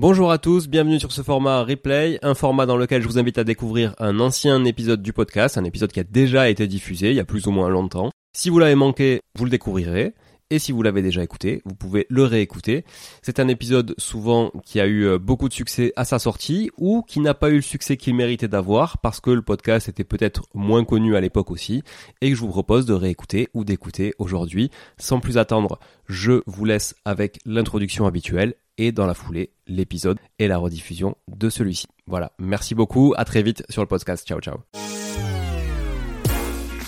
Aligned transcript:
Bonjour 0.00 0.30
à 0.30 0.38
tous, 0.38 0.68
bienvenue 0.68 1.00
sur 1.00 1.10
ce 1.10 1.22
format 1.22 1.64
replay, 1.64 2.20
un 2.22 2.34
format 2.34 2.66
dans 2.66 2.76
lequel 2.76 3.02
je 3.02 3.08
vous 3.08 3.18
invite 3.18 3.36
à 3.36 3.42
découvrir 3.42 3.96
un 3.98 4.20
ancien 4.20 4.64
épisode 4.64 5.02
du 5.02 5.12
podcast, 5.12 5.58
un 5.58 5.64
épisode 5.64 5.90
qui 5.90 5.98
a 5.98 6.04
déjà 6.04 6.48
été 6.48 6.68
diffusé 6.68 7.10
il 7.10 7.16
y 7.16 7.20
a 7.20 7.24
plus 7.24 7.48
ou 7.48 7.50
moins 7.50 7.68
longtemps. 7.68 8.12
Si 8.32 8.48
vous 8.48 8.60
l'avez 8.60 8.76
manqué, 8.76 9.22
vous 9.36 9.44
le 9.44 9.50
découvrirez. 9.50 10.14
Et 10.50 10.60
si 10.60 10.70
vous 10.70 10.82
l'avez 10.82 11.02
déjà 11.02 11.24
écouté, 11.24 11.62
vous 11.64 11.74
pouvez 11.74 12.06
le 12.10 12.22
réécouter. 12.22 12.84
C'est 13.22 13.40
un 13.40 13.48
épisode 13.48 13.96
souvent 13.98 14.52
qui 14.64 14.78
a 14.78 14.86
eu 14.86 15.04
euh, 15.04 15.18
beaucoup 15.18 15.48
de 15.48 15.52
succès 15.52 15.92
à 15.96 16.04
sa 16.04 16.20
sortie 16.20 16.70
ou 16.78 17.02
qui 17.02 17.18
n'a 17.18 17.34
pas 17.34 17.50
eu 17.50 17.56
le 17.56 17.60
succès 17.60 17.96
qu'il 17.96 18.14
méritait 18.14 18.46
d'avoir 18.46 18.98
parce 18.98 19.18
que 19.18 19.30
le 19.30 19.42
podcast 19.42 19.88
était 19.88 20.04
peut-être 20.04 20.44
moins 20.54 20.84
connu 20.84 21.16
à 21.16 21.20
l'époque 21.20 21.50
aussi 21.50 21.82
et 22.20 22.30
que 22.30 22.36
je 22.36 22.40
vous 22.40 22.50
propose 22.50 22.86
de 22.86 22.94
réécouter 22.94 23.48
ou 23.52 23.64
d'écouter 23.64 24.14
aujourd'hui. 24.20 24.70
Sans 24.96 25.18
plus 25.18 25.38
attendre, 25.38 25.80
je 26.06 26.40
vous 26.46 26.64
laisse 26.64 26.94
avec 27.04 27.40
l'introduction 27.44 28.06
habituelle 28.06 28.54
et 28.78 28.92
dans 28.92 29.06
la 29.06 29.14
foulée 29.14 29.50
l'épisode 29.66 30.18
et 30.38 30.48
la 30.48 30.56
rediffusion 30.56 31.16
de 31.28 31.50
celui-ci. 31.50 31.86
Voilà, 32.06 32.32
merci 32.38 32.74
beaucoup, 32.74 33.12
à 33.16 33.24
très 33.24 33.42
vite 33.42 33.62
sur 33.68 33.82
le 33.82 33.88
podcast. 33.88 34.26
Ciao 34.26 34.40
ciao. 34.40 34.58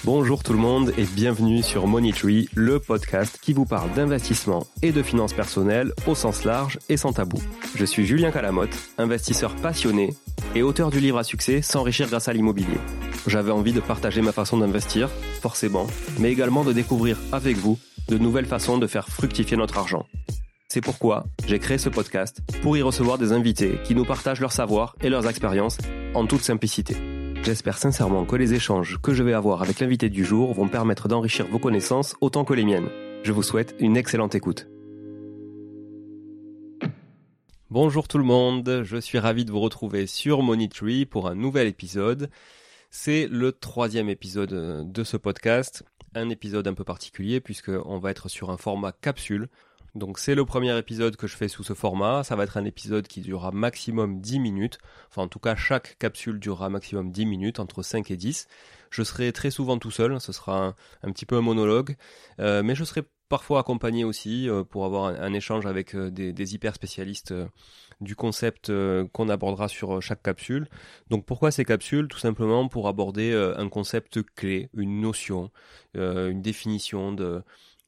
Bonjour 0.04 0.42
tout 0.42 0.54
le 0.54 0.58
monde 0.58 0.94
et 0.96 1.04
bienvenue 1.04 1.62
sur 1.62 1.86
Money 1.86 2.12
Tree, 2.12 2.48
le 2.54 2.80
podcast 2.80 3.38
qui 3.42 3.52
vous 3.52 3.66
parle 3.66 3.92
d'investissement 3.92 4.66
et 4.80 4.92
de 4.92 5.02
finances 5.02 5.34
personnelles 5.34 5.92
au 6.06 6.14
sens 6.14 6.44
large 6.44 6.78
et 6.88 6.96
sans 6.96 7.12
tabou. 7.12 7.36
Je 7.76 7.84
suis 7.84 8.06
Julien 8.06 8.30
Calamotte, 8.30 8.74
investisseur 8.96 9.54
passionné 9.56 10.14
et 10.54 10.62
auteur 10.62 10.90
du 10.90 11.00
livre 11.00 11.18
à 11.18 11.22
succès 11.22 11.60
S'enrichir 11.60 12.08
grâce 12.08 12.28
à 12.28 12.32
l'immobilier. 12.32 12.78
J'avais 13.26 13.52
envie 13.52 13.74
de 13.74 13.80
partager 13.80 14.22
ma 14.22 14.32
façon 14.32 14.56
d'investir, 14.56 15.10
forcément, 15.42 15.86
mais 16.18 16.32
également 16.32 16.64
de 16.64 16.72
découvrir 16.72 17.18
avec 17.30 17.58
vous 17.58 17.78
de 18.08 18.16
nouvelles 18.16 18.46
façons 18.46 18.78
de 18.78 18.86
faire 18.86 19.06
fructifier 19.06 19.58
notre 19.58 19.76
argent. 19.76 20.06
C'est 20.72 20.80
pourquoi 20.80 21.24
j'ai 21.48 21.58
créé 21.58 21.78
ce 21.78 21.88
podcast 21.88 22.42
pour 22.62 22.76
y 22.76 22.82
recevoir 22.82 23.18
des 23.18 23.32
invités 23.32 23.80
qui 23.82 23.96
nous 23.96 24.04
partagent 24.04 24.40
leur 24.40 24.52
savoir 24.52 24.94
et 25.00 25.08
leurs 25.08 25.28
expériences 25.28 25.78
en 26.14 26.28
toute 26.28 26.42
simplicité. 26.42 26.94
J'espère 27.42 27.76
sincèrement 27.76 28.24
que 28.24 28.36
les 28.36 28.54
échanges 28.54 29.00
que 29.02 29.12
je 29.12 29.24
vais 29.24 29.32
avoir 29.32 29.62
avec 29.62 29.80
l'invité 29.80 30.08
du 30.08 30.24
jour 30.24 30.54
vont 30.54 30.68
permettre 30.68 31.08
d'enrichir 31.08 31.48
vos 31.48 31.58
connaissances 31.58 32.14
autant 32.20 32.44
que 32.44 32.54
les 32.54 32.62
miennes. 32.62 32.88
Je 33.24 33.32
vous 33.32 33.42
souhaite 33.42 33.74
une 33.80 33.96
excellente 33.96 34.36
écoute. 34.36 34.68
Bonjour 37.68 38.06
tout 38.06 38.18
le 38.18 38.24
monde, 38.24 38.82
je 38.84 38.96
suis 38.96 39.18
ravi 39.18 39.44
de 39.44 39.50
vous 39.50 39.58
retrouver 39.58 40.06
sur 40.06 40.40
Monitree 40.40 41.04
pour 41.04 41.26
un 41.26 41.34
nouvel 41.34 41.66
épisode. 41.66 42.30
C'est 42.92 43.26
le 43.26 43.50
troisième 43.50 44.08
épisode 44.08 44.88
de 44.88 45.02
ce 45.02 45.16
podcast, 45.16 45.82
un 46.14 46.30
épisode 46.30 46.68
un 46.68 46.74
peu 46.74 46.84
particulier 46.84 47.40
puisqu'on 47.40 47.98
va 47.98 48.12
être 48.12 48.28
sur 48.28 48.50
un 48.50 48.56
format 48.56 48.92
capsule 48.92 49.48
donc 49.94 50.18
c'est 50.18 50.34
le 50.34 50.44
premier 50.44 50.76
épisode 50.78 51.16
que 51.16 51.26
je 51.26 51.36
fais 51.36 51.48
sous 51.48 51.64
ce 51.64 51.74
format. 51.74 52.22
Ça 52.22 52.36
va 52.36 52.44
être 52.44 52.56
un 52.56 52.64
épisode 52.64 53.08
qui 53.08 53.20
durera 53.20 53.50
maximum 53.50 54.20
10 54.20 54.38
minutes. 54.38 54.78
Enfin 55.08 55.22
en 55.22 55.28
tout 55.28 55.40
cas 55.40 55.56
chaque 55.56 55.98
capsule 55.98 56.38
durera 56.38 56.68
maximum 56.68 57.10
10 57.10 57.26
minutes, 57.26 57.58
entre 57.58 57.82
5 57.82 58.10
et 58.10 58.16
10. 58.16 58.46
Je 58.90 59.02
serai 59.02 59.32
très 59.32 59.50
souvent 59.50 59.78
tout 59.78 59.90
seul, 59.90 60.20
ce 60.20 60.32
sera 60.32 60.74
un, 61.02 61.12
petit 61.12 61.26
peu 61.26 61.36
un 61.36 61.40
monologue. 61.40 61.96
Euh, 62.38 62.62
mais 62.62 62.74
je 62.74 62.84
serai 62.84 63.02
parfois 63.28 63.60
accompagné 63.60 64.04
aussi 64.04 64.48
euh, 64.48 64.64
pour 64.64 64.84
avoir 64.84 65.06
un, 65.06 65.32
échange 65.32 65.66
avec 65.66 65.94
euh, 65.94 66.10
des, 66.10 66.54
hyper 66.54 66.74
spécialistes 66.74 67.34
du 68.00 68.16
concept 68.16 68.72
qu'on 69.12 69.28
abordera 69.28 69.68
sur 69.68 70.00
chaque 70.00 70.22
capsule. 70.22 70.68
Donc 71.10 71.26
pourquoi 71.26 71.50
ces 71.50 71.64
capsules? 71.64 72.08
Tout 72.08 72.18
simplement 72.18 72.66
pour 72.68 72.88
aborder 72.88 73.34
un 73.34 73.68
concept 73.68 74.22
clé, 74.34 74.70
une 74.72 75.02
notion, 75.02 75.50
une 75.94 76.40
définition 76.40 77.12
de 77.12 77.42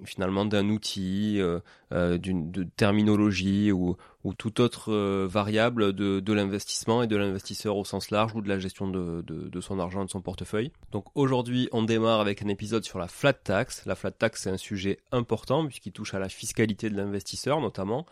finalement 0.05 0.45
d'un 0.45 0.69
outil, 0.69 1.41
euh, 1.41 1.61
euh, 1.93 2.19
d'une 2.19 2.51
terminologie 2.77 3.73
ou, 3.73 3.97
ou 4.25 4.35
toute 4.35 4.61
autre 4.61 4.93
euh, 4.93 5.27
variable 5.29 5.93
de, 5.93 6.21
de 6.21 6.33
l'investissement 6.33 7.03
et 7.03 7.07
de 7.07 7.17
l'investisseur 7.17 7.77
au 7.77 7.85
sens 7.85 8.11
large 8.11 8.35
ou 8.35 8.41
de 8.41 8.49
la 8.49 8.59
gestion 8.59 8.89
de, 8.89 9.23
de 9.23 9.61
son 9.61 9.79
argent, 9.79 10.05
de 10.05 10.11
son 10.11 10.21
portefeuille. 10.21 10.73
Donc 10.91 11.07
aujourd'hui, 11.15 11.69
on 11.73 11.83
démarre 11.83 12.21
avec 12.21 12.43
un 12.43 12.49
épisode 12.49 12.85
sur 12.85 12.99
la 12.99 13.09
flat 13.09 13.33
tax. 13.33 13.85
La 13.87 13.95
flat 13.95 14.11
tax, 14.11 14.43
c'est 14.43 14.51
un 14.51 14.57
sujet 14.57 14.99
important 15.11 15.67
puisqu'il 15.67 15.93
touche 15.93 16.15
à 16.15 16.19
la 16.19 16.29
fiscalité 16.29 16.91
de 16.91 16.97
l'investisseur 16.97 17.61
notamment. 17.61 18.07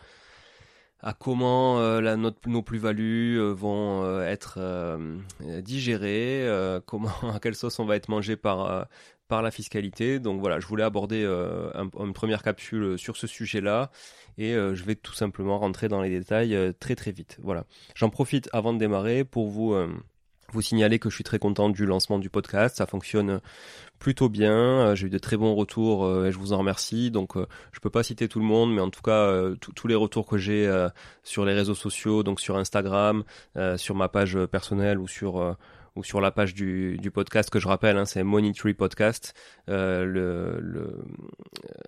À 1.01 1.13
comment 1.13 1.79
la, 1.99 2.15
nos 2.15 2.61
plus-values 2.61 3.39
vont 3.51 4.21
être 4.21 4.59
digérées, 5.61 6.47
comment 6.85 7.09
à 7.33 7.39
quelle 7.39 7.55
sauce 7.55 7.79
on 7.79 7.85
va 7.85 7.95
être 7.95 8.09
mangé 8.09 8.35
par 8.35 8.87
par 9.31 9.41
la 9.41 9.49
fiscalité. 9.49 10.19
Donc 10.19 10.41
voilà, 10.41 10.59
je 10.59 10.67
voulais 10.67 10.83
aborder 10.83 11.23
euh, 11.23 11.71
une 11.97 12.11
première 12.11 12.43
capsule 12.43 12.99
sur 12.99 13.15
ce 13.15 13.27
sujet-là 13.27 13.89
et 14.37 14.53
euh, 14.53 14.75
je 14.75 14.83
vais 14.83 14.95
tout 14.95 15.13
simplement 15.13 15.57
rentrer 15.57 15.87
dans 15.87 16.01
les 16.01 16.09
détails 16.09 16.53
euh, 16.53 16.73
très 16.77 16.95
très 16.95 17.13
vite. 17.13 17.37
Voilà. 17.41 17.63
J'en 17.95 18.09
profite 18.09 18.49
avant 18.51 18.73
de 18.73 18.77
démarrer 18.77 19.23
pour 19.23 19.47
vous 19.47 19.73
vous 20.53 20.61
signaler 20.61 20.99
que 20.99 21.09
je 21.09 21.15
suis 21.15 21.23
très 21.23 21.39
content 21.39 21.69
du 21.69 21.85
lancement 21.85 22.19
du 22.19 22.29
podcast. 22.29 22.77
Ça 22.77 22.85
fonctionne 22.85 23.39
plutôt 23.99 24.29
bien. 24.29 24.95
J'ai 24.95 25.07
eu 25.07 25.09
de 25.09 25.17
très 25.17 25.37
bons 25.37 25.55
retours 25.55 26.25
et 26.25 26.31
je 26.31 26.37
vous 26.37 26.53
en 26.53 26.57
remercie. 26.57 27.11
Donc, 27.11 27.35
je 27.71 27.79
peux 27.79 27.89
pas 27.89 28.03
citer 28.03 28.27
tout 28.27 28.39
le 28.39 28.45
monde, 28.45 28.73
mais 28.73 28.81
en 28.81 28.89
tout 28.89 29.01
cas, 29.01 29.31
tous 29.75 29.87
les 29.87 29.95
retours 29.95 30.25
que 30.27 30.37
j'ai 30.37 30.69
sur 31.23 31.45
les 31.45 31.53
réseaux 31.53 31.75
sociaux, 31.75 32.23
donc 32.23 32.39
sur 32.39 32.57
Instagram, 32.57 33.23
sur 33.77 33.95
ma 33.95 34.09
page 34.09 34.37
personnelle 34.45 34.99
ou 34.99 35.07
sur 35.07 35.55
ou 35.95 36.03
sur 36.03 36.21
la 36.21 36.31
page 36.31 36.53
du, 36.53 37.11
podcast 37.13 37.49
que 37.49 37.59
je 37.59 37.67
rappelle, 37.67 37.97
hein, 37.97 38.05
c'est 38.05 38.23
Monetary 38.23 38.73
Podcast, 38.73 39.33
euh, 39.69 40.89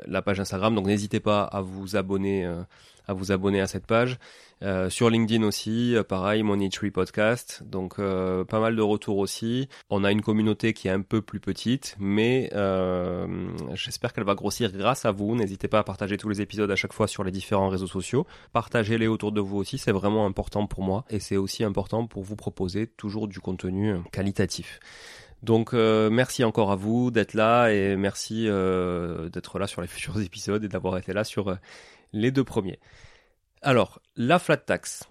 la 0.05 0.21
page 0.21 0.39
Instagram. 0.39 0.75
Donc 0.75 0.87
n'hésitez 0.87 1.19
pas 1.19 1.43
à 1.43 1.61
vous 1.61 1.95
abonner, 1.95 2.45
euh, 2.45 2.61
à 3.07 3.13
vous 3.13 3.31
abonner 3.31 3.61
à 3.61 3.67
cette 3.67 3.85
page. 3.85 4.17
Euh, 4.63 4.89
sur 4.89 5.09
LinkedIn 5.09 5.43
aussi, 5.43 5.95
euh, 5.95 6.03
pareil, 6.03 6.41
Money 6.41 6.69
Tree 6.69 6.91
Podcast. 6.91 7.63
Donc 7.65 7.99
euh, 7.99 8.45
pas 8.45 8.59
mal 8.59 8.75
de 8.75 8.81
retours 8.81 9.17
aussi. 9.17 9.67
On 9.89 10.03
a 10.03 10.11
une 10.11 10.21
communauté 10.21 10.73
qui 10.73 10.87
est 10.87 10.91
un 10.91 11.01
peu 11.01 11.21
plus 11.21 11.39
petite, 11.39 11.95
mais 11.99 12.49
j'espère 13.73 14.13
qu'elle 14.13 14.23
va 14.23 14.35
grossir 14.35 14.71
grâce 14.71 15.05
à 15.05 15.11
vous. 15.11 15.35
N'hésitez 15.35 15.67
pas 15.67 15.79
à 15.79 15.83
partager 15.83 16.17
tous 16.17 16.29
les 16.29 16.41
épisodes 16.41 16.71
à 16.71 16.75
chaque 16.75 16.93
fois 16.93 17.07
sur 17.07 17.23
les 17.23 17.31
différents 17.31 17.69
réseaux 17.69 17.87
sociaux. 17.87 18.25
Partagez-les 18.53 19.07
autour 19.07 19.31
de 19.31 19.41
vous 19.41 19.57
aussi, 19.57 19.77
c'est 19.77 19.91
vraiment 19.91 20.25
important 20.25 20.65
pour 20.65 20.83
moi 20.83 21.05
et 21.09 21.19
c'est 21.19 21.37
aussi 21.37 21.63
important 21.63 22.07
pour 22.07 22.23
vous 22.23 22.35
proposer 22.35 22.87
toujours 22.87 23.27
du 23.27 23.39
contenu 23.39 23.95
qualitatif. 24.11 24.79
Donc 25.41 25.73
merci 25.73 26.43
encore 26.45 26.71
à 26.71 26.77
vous 26.77 27.11
d'être 27.11 27.33
là 27.33 27.69
et 27.69 27.97
merci 27.97 28.45
d'être 28.45 29.59
là 29.59 29.67
sur 29.67 29.81
les 29.81 29.87
futurs 29.89 30.21
épisodes 30.21 30.63
et 30.63 30.69
d'avoir 30.69 30.97
été 30.97 31.11
là 31.11 31.23
sur 31.23 31.57
les 32.13 32.31
deux 32.31 32.43
premiers. 32.43 32.79
Alors, 33.61 34.01
la 34.15 34.39
flat 34.39 34.57
tax. 34.57 35.03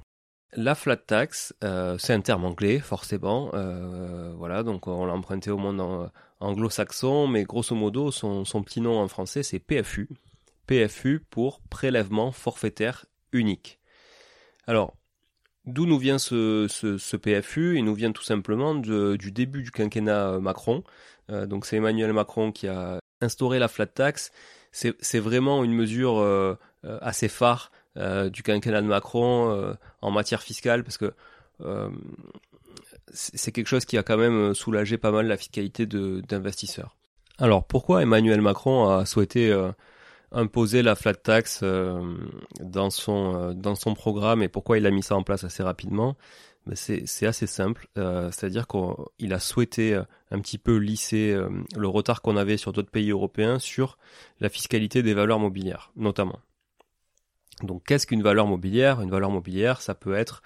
La 0.55 0.75
flat 0.75 0.97
tax, 0.97 1.55
euh, 1.65 1.97
c'est 1.99 2.13
un 2.13 2.21
terme 2.21 2.45
anglais, 2.45 2.79
forcément. 2.79 3.51
Euh, 3.55 4.33
voilà, 4.37 4.63
donc 4.63 4.87
on 4.87 5.07
l'a 5.07 5.15
emprunté 5.15 5.51
au 5.51 5.57
monde 5.57 6.11
anglo-saxon, 6.41 7.27
mais 7.27 7.45
grosso 7.45 7.75
modo, 7.75 8.11
son, 8.11 8.45
petit 8.63 8.81
nom 8.81 8.99
en 9.01 9.09
français, 9.09 9.43
c'est 9.43 9.59
PFU. 9.59 10.09
PFU 10.67 11.21
pour 11.31 11.61
prélèvement 11.71 12.33
forfaitaire 12.33 13.07
unique. 13.33 13.79
Alors, 14.67 14.95
d'où 15.65 15.87
nous 15.87 15.99
vient 15.99 16.19
ce, 16.19 17.17
PFU 17.17 17.79
Il 17.79 17.85
nous 17.85 17.95
vient 17.95 18.13
tout 18.13 18.23
simplement 18.23 18.75
du 18.75 19.33
début 19.33 19.63
du 19.63 19.71
quinquennat 19.71 20.39
Macron. 20.39 20.85
Euh, 21.31 21.47
donc 21.47 21.67
c'est 21.67 21.77
Emmanuel 21.77 22.13
Macron 22.13 22.53
qui 22.53 22.69
a 22.69 22.99
instauré 23.21 23.59
la 23.59 23.69
flat 23.69 23.87
tax. 23.87 24.33
C'est 24.73 25.19
vraiment 25.19 25.65
une 25.65 25.75
mesure 25.75 26.57
assez 26.83 27.29
phare 27.29 27.71
euh, 27.99 28.31
du 28.31 28.43
quinquennat 28.43 28.81
de 28.81 28.87
Macron 28.87 29.51
euh, 29.51 29.75
en 30.01 30.11
matière 30.11 30.41
fiscale 30.41 30.83
parce 30.83 30.97
que 30.97 31.13
euh, 31.61 31.91
c'est 33.13 33.53
quelque 33.53 33.67
chose 33.67 33.85
qui 33.85 33.99
a 33.99 34.03
quand 34.03 34.17
même 34.17 34.55
soulagé 34.55 34.97
pas 34.97 35.11
mal 35.11 35.27
la 35.27 35.37
fiscalité 35.37 35.85
d'investisseurs. 35.85 36.97
Alors 37.37 37.65
pourquoi 37.65 38.01
Emmanuel 38.01 38.41
Macron 38.41 38.89
a 38.89 39.05
souhaité 39.05 39.55
imposer 40.31 40.83
la 40.83 40.95
flat 40.95 41.15
tax 41.15 41.63
dans 42.61 42.89
son 42.89 43.53
dans 43.53 43.75
son 43.75 43.93
programme 43.93 44.43
et 44.43 44.49
pourquoi 44.49 44.79
il 44.79 44.87
a 44.87 44.91
mis 44.91 45.03
ça 45.03 45.15
en 45.15 45.23
place 45.23 45.45
assez 45.45 45.63
rapidement? 45.63 46.17
C'est 46.75 47.27
assez 47.27 47.47
simple, 47.47 47.89
c'est-à-dire 47.97 48.67
qu'il 48.67 49.33
a 49.33 49.39
souhaité 49.39 50.01
un 50.31 50.41
petit 50.41 50.59
peu 50.59 50.77
lisser 50.77 51.37
le 51.77 51.89
retard 51.89 52.23
qu'on 52.23 52.37
avait 52.37 52.57
sur 52.57 52.73
d'autres 52.73 52.91
pays 52.91 53.11
européens 53.11 53.59
sur 53.59 53.99
la 54.41 54.49
fiscalité 54.49 55.03
des 55.03 55.15
valeurs 55.15 55.39
mobilières, 55.39 55.91
notamment. 55.97 56.39
Donc 57.63 57.85
qu'est-ce 57.85 58.07
qu'une 58.07 58.23
valeur 58.23 58.47
mobilière? 58.47 59.01
Une 59.01 59.11
valeur 59.11 59.31
mobilière, 59.31 59.83
ça 59.83 59.95
peut 59.95 60.15
être, 60.15 60.43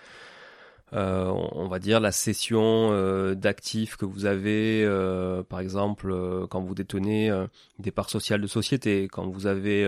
euh, 0.92 1.26
on 1.52 1.66
va 1.66 1.78
dire, 1.78 1.98
la 1.98 2.12
cession 2.12 2.90
euh, 2.92 3.34
d'actifs 3.34 3.96
que 3.96 4.04
vous 4.04 4.24
avez, 4.24 4.84
euh, 4.84 5.42
par 5.42 5.60
exemple, 5.60 6.14
quand 6.48 6.60
vous 6.60 6.74
détenez 6.74 7.30
des 7.78 7.90
parts 7.90 8.10
sociales 8.10 8.40
de 8.40 8.46
société, 8.46 9.08
quand 9.10 9.26
vous 9.26 9.46
avez 9.46 9.86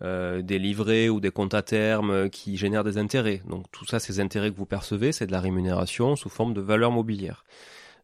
des 0.00 0.58
livrets 0.58 1.08
ou 1.08 1.20
des 1.20 1.30
comptes 1.30 1.54
à 1.54 1.62
terme 1.62 2.28
qui 2.28 2.56
génèrent 2.56 2.84
des 2.84 2.98
intérêts. 2.98 3.42
Donc 3.48 3.70
tout 3.72 3.86
ça, 3.86 3.98
ces 3.98 4.20
intérêts 4.20 4.50
que 4.50 4.56
vous 4.56 4.66
percevez, 4.66 5.12
c'est 5.12 5.26
de 5.26 5.32
la 5.32 5.40
rémunération 5.40 6.16
sous 6.16 6.28
forme 6.28 6.52
de 6.52 6.60
valeur 6.60 6.90
mobilière. 6.90 7.44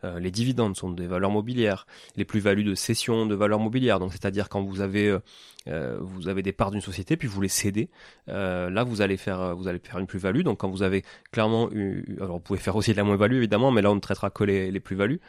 Euh, 0.04 0.18
les 0.18 0.30
dividendes 0.30 0.76
sont 0.76 0.90
des 0.90 1.06
valeurs 1.06 1.30
mobilières, 1.30 1.86
les 2.16 2.24
plus-values 2.24 2.64
de 2.64 2.74
cession 2.74 3.26
de 3.26 3.34
valeurs 3.34 3.60
mobilières. 3.60 3.98
Donc 3.98 4.12
c'est-à-dire 4.12 4.48
quand 4.48 4.62
vous 4.62 4.80
avez 4.80 5.08
euh, 5.08 5.18
euh, 5.68 5.98
vous 6.00 6.28
avez 6.28 6.42
des 6.42 6.52
parts 6.52 6.70
d'une 6.70 6.80
société 6.80 7.16
puis 7.16 7.28
vous 7.28 7.40
les 7.40 7.48
cédez, 7.48 7.90
là 8.26 8.82
vous 8.84 9.02
allez 9.02 9.16
faire 9.16 9.54
vous 9.56 9.68
allez 9.68 9.78
faire 9.78 9.98
une 9.98 10.06
plus-value. 10.06 10.42
Donc 10.42 10.60
quand 10.60 10.70
vous 10.70 10.82
avez 10.82 11.04
clairement 11.32 11.70
eu, 11.72 12.16
alors 12.20 12.36
vous 12.36 12.40
pouvez 12.42 12.58
faire 12.58 12.76
aussi 12.76 12.92
de 12.92 12.96
la 12.96 13.04
moins-value 13.04 13.36
évidemment, 13.36 13.70
mais 13.70 13.82
là 13.82 13.90
on 13.90 13.94
ne 13.94 14.00
traitera 14.00 14.30
que 14.30 14.44
les, 14.44 14.70
les 14.70 14.80
plus-values. 14.80 15.20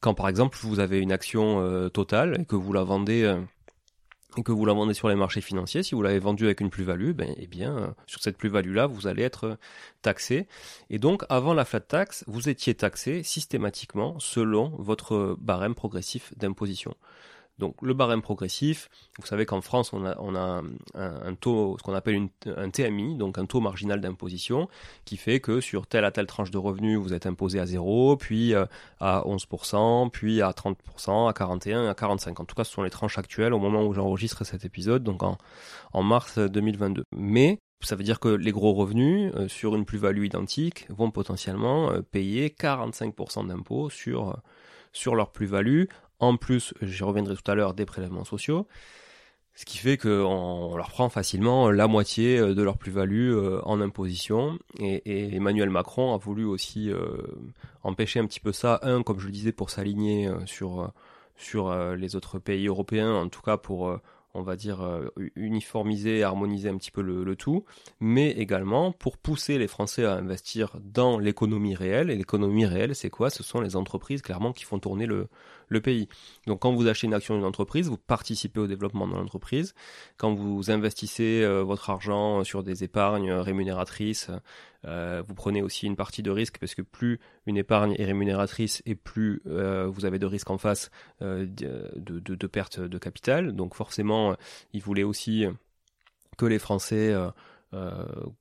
Quand 0.00 0.14
par 0.14 0.28
exemple 0.28 0.56
vous 0.62 0.80
avez 0.80 0.98
une 0.98 1.12
action 1.12 1.88
totale 1.90 2.40
et 2.40 2.44
que 2.44 2.56
vous 2.56 2.72
la 2.72 2.84
vendez 2.84 3.36
que 4.30 4.52
vous 4.52 4.64
la 4.64 4.72
vendez 4.72 4.94
sur 4.94 5.08
les 5.08 5.14
marchés 5.14 5.40
financiers, 5.40 5.82
si 5.82 5.94
vous 5.94 6.02
l'avez 6.02 6.18
vendu 6.18 6.44
avec 6.44 6.60
une 6.60 6.70
plus-value, 6.70 7.12
ben, 7.12 7.34
eh 7.36 7.46
bien, 7.46 7.76
euh, 7.76 7.88
sur 8.06 8.20
cette 8.22 8.36
plus-value-là, 8.36 8.86
vous 8.86 9.06
allez 9.06 9.22
être 9.22 9.44
euh, 9.44 9.56
taxé. 10.02 10.46
Et 10.88 10.98
donc, 10.98 11.24
avant 11.28 11.54
la 11.54 11.64
flat 11.64 11.80
tax, 11.80 12.24
vous 12.26 12.48
étiez 12.48 12.74
taxé 12.74 13.22
systématiquement 13.22 14.18
selon 14.18 14.72
votre 14.78 15.36
barème 15.40 15.74
progressif 15.74 16.32
d'imposition. 16.36 16.94
Donc 17.60 17.76
le 17.82 17.94
barème 17.94 18.22
progressif, 18.22 18.88
vous 19.20 19.26
savez 19.26 19.46
qu'en 19.46 19.60
France, 19.60 19.92
on 19.92 20.04
a, 20.04 20.62
un, 20.94 21.34
taux, 21.34 21.76
ce 21.78 21.82
qu'on 21.84 21.94
appelle 21.94 22.28
un 22.46 22.70
TMI, 22.70 23.16
donc 23.16 23.38
un 23.38 23.46
taux 23.46 23.60
marginal 23.60 24.00
d'imposition, 24.00 24.68
qui 25.04 25.16
fait 25.16 25.40
que 25.40 25.60
sur 25.60 25.86
telle 25.86 26.04
à 26.04 26.10
telle 26.10 26.26
tranche 26.26 26.50
de 26.50 26.58
revenus, 26.58 26.98
vous 26.98 27.12
êtes 27.12 27.26
imposé 27.26 27.60
à 27.60 27.66
0, 27.66 28.16
puis 28.16 28.54
euh, 28.54 28.64
à 28.98 29.22
11%, 29.26 30.10
puis 30.10 30.42
à 30.42 30.50
30%, 30.50 31.28
à 31.28 31.32
41, 31.32 31.86
à 31.86 31.94
45. 31.94 32.40
En 32.40 32.44
tout 32.44 32.54
cas, 32.56 32.64
ce 32.64 32.72
sont 32.72 32.82
les 32.82 32.90
tranches 32.90 33.18
actuelles 33.18 33.52
au 33.52 33.60
moment 33.60 33.84
où 33.84 33.92
j'enregistre 33.92 34.42
cet 34.44 34.64
épisode, 34.64 35.04
donc 35.04 35.22
en, 35.22 35.36
en 35.92 36.02
mars 36.02 36.38
2022. 36.38 37.04
Mais 37.14 37.58
ça 37.82 37.94
veut 37.94 38.04
dire 38.04 38.20
que 38.20 38.28
les 38.28 38.52
gros 38.52 38.72
revenus 38.72 39.32
euh, 39.36 39.48
sur 39.48 39.76
une 39.76 39.84
plus-value 39.84 40.24
identique 40.24 40.86
vont 40.88 41.10
potentiellement 41.10 41.92
euh, 41.92 42.00
payer 42.00 42.48
45% 42.48 43.46
d'impôts 43.46 43.90
sur 43.90 44.40
sur 44.92 45.14
leur 45.14 45.30
plus-value 45.30 45.84
en 46.20 46.36
plus, 46.36 46.74
j'y 46.82 47.02
reviendrai 47.02 47.34
tout 47.34 47.50
à 47.50 47.54
l'heure, 47.54 47.74
des 47.74 47.86
prélèvements 47.86 48.24
sociaux. 48.24 48.66
Ce 49.54 49.64
qui 49.64 49.78
fait 49.78 49.98
qu'on 49.98 50.74
leur 50.76 50.90
prend 50.90 51.08
facilement 51.08 51.70
la 51.70 51.86
moitié 51.86 52.38
euh, 52.38 52.54
de 52.54 52.62
leur 52.62 52.78
plus-value 52.78 53.32
euh, 53.32 53.60
en 53.64 53.80
imposition. 53.80 54.58
Et, 54.78 55.34
Emmanuel 55.34 55.70
Macron 55.70 56.14
a 56.14 56.18
voulu 56.18 56.44
aussi 56.44 56.90
euh, 56.90 57.18
empêcher 57.82 58.20
un 58.20 58.26
petit 58.26 58.40
peu 58.40 58.52
ça. 58.52 58.78
Un, 58.82 59.02
comme 59.02 59.18
je 59.18 59.26
le 59.26 59.32
disais, 59.32 59.52
pour 59.52 59.70
s'aligner 59.70 60.30
sur, 60.46 60.92
sur 61.36 61.74
les 61.94 62.16
autres 62.16 62.38
pays 62.38 62.68
européens, 62.68 63.12
en 63.12 63.28
tout 63.28 63.42
cas 63.42 63.56
pour 63.56 63.98
on 64.34 64.42
va 64.42 64.56
dire, 64.56 64.82
euh, 64.82 65.08
uniformiser, 65.34 66.22
harmoniser 66.22 66.68
un 66.68 66.76
petit 66.76 66.90
peu 66.90 67.02
le, 67.02 67.36
tout, 67.36 67.64
mais 68.00 68.30
également 68.30 68.92
pour 68.92 69.16
pousser 69.16 69.58
les 69.58 69.66
Français 69.66 70.04
à 70.04 70.14
investir 70.14 70.76
dans 70.82 71.18
l'économie 71.18 71.74
réelle. 71.74 72.10
Et 72.10 72.16
l'économie 72.16 72.66
réelle, 72.66 72.94
c'est 72.94 73.10
quoi? 73.10 73.30
Ce 73.30 73.42
sont 73.42 73.60
les 73.60 73.76
entreprises, 73.76 74.22
clairement, 74.22 74.52
qui 74.52 74.64
font 74.64 74.78
tourner 74.78 75.06
le, 75.06 75.28
le 75.70 75.80
pays. 75.80 76.08
Donc 76.46 76.60
quand 76.60 76.72
vous 76.72 76.86
achetez 76.86 77.06
une 77.06 77.14
action 77.14 77.34
d'une 77.34 77.46
entreprise, 77.46 77.88
vous 77.88 77.96
participez 77.96 78.60
au 78.60 78.66
développement 78.66 79.08
de 79.08 79.14
l'entreprise. 79.14 79.74
Quand 80.18 80.34
vous 80.34 80.70
investissez 80.70 81.42
euh, 81.42 81.62
votre 81.62 81.88
argent 81.88 82.44
sur 82.44 82.62
des 82.62 82.84
épargnes 82.84 83.32
rémunératrices, 83.32 84.30
euh, 84.86 85.22
vous 85.26 85.34
prenez 85.34 85.62
aussi 85.62 85.86
une 85.86 85.96
partie 85.96 86.22
de 86.22 86.30
risque 86.30 86.58
parce 86.58 86.74
que 86.74 86.82
plus 86.82 87.20
une 87.46 87.56
épargne 87.56 87.94
est 87.98 88.04
rémunératrice 88.04 88.82
et 88.86 88.94
plus 88.94 89.42
euh, 89.46 89.86
vous 89.86 90.04
avez 90.06 90.18
de 90.18 90.26
risques 90.26 90.50
en 90.50 90.58
face 90.58 90.90
euh, 91.22 91.46
de, 91.46 92.46
perte 92.46 92.80
de 92.80 92.98
capital. 92.98 93.52
Donc 93.52 93.74
forcément, 93.74 94.36
il 94.72 94.82
voulait 94.82 95.02
aussi 95.02 95.46
que 96.36 96.46
les 96.46 96.58
Français 96.58 97.14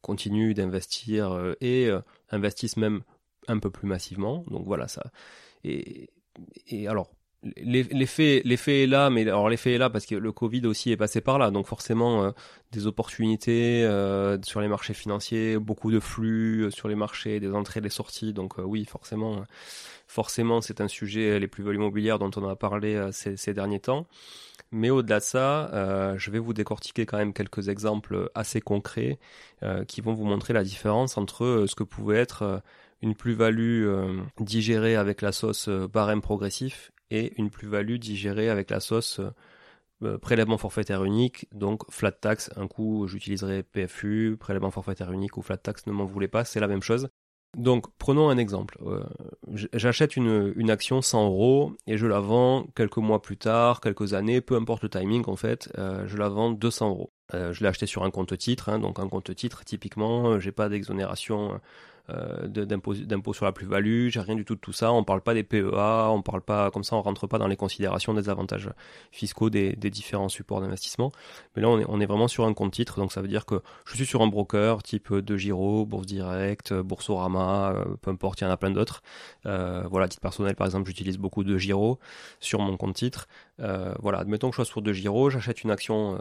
continuent 0.02 0.54
d'investir 0.54 1.56
et 1.62 1.90
investissent 2.32 2.78
même 2.78 3.02
un 3.48 3.60
peu 3.60 3.70
plus 3.70 3.88
massivement. 3.88 4.44
Donc 4.48 4.66
voilà 4.66 4.88
ça. 4.88 5.12
Et, 5.64 6.10
et 6.68 6.88
alors 6.88 7.12
l'effet 7.44 8.42
l'effet 8.44 8.84
est 8.84 8.88
là 8.88 9.10
mais 9.10 9.22
alors 9.22 9.48
l'effet 9.50 9.74
est 9.74 9.78
là 9.78 9.90
parce 9.90 10.06
que 10.06 10.16
le 10.16 10.32
Covid 10.32 10.66
aussi 10.66 10.92
est 10.92 10.98
passé 10.98 11.22
par 11.22 11.38
là. 11.40 11.52
Donc 11.52 11.68
forcément 11.68 12.24
euh, 12.24 12.32
des 12.72 12.86
opportunités 12.88 13.84
euh, 13.84 14.38
sur 14.44 14.62
les 14.62 14.68
marchés 14.68 14.94
financiers 14.94 15.58
beaucoup 15.58 15.92
de 15.92 16.00
flux 16.00 16.66
euh, 16.66 16.70
sur 16.70 16.88
les 16.88 16.96
marchés 16.96 17.40
des 17.40 17.52
entrées 17.54 17.82
des 17.82 17.90
sorties. 17.90 18.34
Donc 18.34 18.58
oui 18.58 18.86
forcément 18.86 19.44
forcément 20.08 20.62
c'est 20.62 20.82
un 20.82 20.88
sujet 20.88 21.40
les 21.40 21.48
plus-values 21.48 21.78
immobilières 21.78 22.20
dont 22.20 22.32
on 22.36 22.48
a 22.48 22.56
parlé 22.56 23.10
ces, 23.12 23.38
ces, 23.38 23.54
derniers 23.54 23.80
temps. 23.80 24.08
Mais 24.72 24.90
au-delà 24.90 25.20
de 25.20 25.24
ça 25.24 26.16
je 26.18 26.32
vais 26.32 26.40
vous 26.40 26.54
décortiquer 26.54 27.06
quand 27.06 27.18
même 27.18 27.34
quelques 27.34 27.70
exemples 27.70 28.30
assez 28.36 28.60
concrets 28.62 29.18
qui 29.88 30.02
vont 30.02 30.14
vous 30.14 30.26
montrer 30.26 30.54
la 30.54 30.64
différence 30.64 31.18
entre 31.18 31.66
ce 31.68 31.76
que 31.76 31.84
pouvait 31.84 32.18
être 32.18 32.62
une 33.02 33.16
plus-value 33.16 33.88
digérée 34.40 34.96
avec 34.96 35.22
la 35.22 35.32
sauce 35.32 35.70
barème 35.70 36.22
progressif 36.22 36.92
et 37.12 37.34
une 37.38 37.50
plus-value 37.50 37.96
digérée 37.96 38.50
avec 38.50 38.70
la 38.70 38.80
sauce 38.80 39.20
euh, 39.20 39.32
euh, 40.04 40.18
prélèvement 40.18 40.58
forfaitaire 40.58 41.04
unique, 41.04 41.48
donc 41.54 41.90
flat 41.92 42.12
tax, 42.12 42.52
un 42.56 42.68
coup 42.68 43.08
j'utiliserai 43.08 43.64
PFU, 43.64 44.38
prélèvement 44.40 44.72
forfaitaire 44.72 45.12
unique 45.12 45.36
ou 45.38 45.42
flat 45.42 45.58
tax, 45.58 45.88
ne 45.88 45.92
m'en 45.92 46.06
voulez 46.06 46.30
pas, 46.30 46.46
c'est 46.46 46.60
la 46.60 46.68
même 46.68 46.84
chose. 46.84 47.10
Donc 47.58 47.88
prenons 47.98 48.30
un 48.30 48.38
exemple. 48.38 48.78
Euh, 48.86 49.04
j'achète 49.74 50.16
une, 50.16 50.70
action 50.70 51.02
100 51.02 51.26
euros 51.26 51.74
et 51.88 51.98
je 51.98 52.06
la 52.06 52.20
vends 52.20 52.68
quelques 52.76 52.98
mois 52.98 53.22
plus 53.22 53.38
tard, 53.38 53.82
quelques 53.82 54.14
années, 54.14 54.40
peu 54.40 54.56
importe 54.56 54.84
le 54.84 54.90
timing 54.90 55.24
en 55.28 55.36
fait, 55.36 55.70
je 55.76 56.16
la 56.16 56.30
vends 56.30 56.52
200 56.52 56.90
euros. 56.90 57.12
je 57.34 57.60
l'ai 57.62 57.68
acheté 57.68 57.88
sur 57.88 58.04
un 58.04 58.12
compte 58.12 58.38
titre, 58.38 58.70
hein, 58.70 58.78
donc 58.78 59.00
un 59.00 59.10
compte 59.10 59.36
titre 59.36 59.66
typiquement, 59.66 60.40
j'ai 60.40 60.52
pas 60.52 60.70
d'exonération 60.70 61.60
euh, 62.10 62.48
d'impôt 62.48 63.34
sur 63.34 63.46
la 63.46 63.52
plus-value, 63.52 64.10
j'ai 64.10 64.20
rien 64.20 64.36
du 64.36 64.46
tout 64.46 64.56
de 64.56 64.60
tout 64.60 64.74
ça. 64.74 64.92
On 64.92 65.04
parle 65.04 65.22
pas 65.22 65.34
des 65.34 65.44
PEA, 65.44 66.10
on 66.10 66.22
parle 66.22 66.42
pas 66.42 66.72
comme 66.72 66.84
ça, 66.84 66.96
on 66.96 67.02
rentre 67.02 67.28
pas 67.28 67.38
dans 67.38 67.48
les 67.48 67.56
considérations 67.56 68.14
des 68.14 68.30
avantages 68.30 68.70
fiscaux 69.12 69.50
des, 69.50 69.76
différents 69.76 70.30
supports 70.30 70.62
d'investissement. 70.62 71.12
Mais 71.56 71.62
là, 71.62 71.70
on 71.70 71.80
est, 71.80 71.86
on 71.88 72.00
est 72.00 72.06
vraiment 72.06 72.28
sur 72.28 72.46
un 72.46 72.54
compte 72.54 72.74
titre, 72.74 73.00
donc 73.00 73.12
ça 73.12 73.22
veut 73.22 73.28
dire 73.28 73.46
que 73.46 73.62
je 73.86 73.96
suis 73.96 74.06
sur 74.06 74.22
un 74.22 74.28
broker 74.28 74.82
type 74.84 75.14
de 75.14 75.38
Giro, 75.38 75.86
Bourse 75.86 76.06
Direct, 76.06 76.74
Boursorama, 76.74 77.74
euh, 77.74 77.86
peu 78.02 78.12
importe, 78.12 78.42
il 78.42 78.46
y 78.46 78.48
en 78.48 78.52
a 78.52 78.58
plein 78.58 78.72
d'autres. 78.72 79.02
Euh, 79.46 79.84
voilà, 79.90 80.08
titre 80.08 80.22
personnel 80.22 80.56
par 80.56 80.68
exemple, 80.68 80.88
j'utilise 80.88 81.18
beaucoup 81.18 81.44
de 81.44 81.58
Giro 81.58 82.00
sur 82.40 82.60
mon 82.60 82.78
compte 82.78 82.96
titre. 82.96 83.28
voilà, 83.58 84.20
admettons 84.20 84.50
que 84.50 84.54
je 84.54 84.58
sois 84.58 84.66
sur 84.66 84.82
de 84.82 84.94
Giro, 84.94 85.30
j'achète 85.30 85.64
une 85.64 85.72
action 85.72 86.20